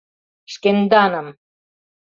—Шкенданым! 0.53 1.27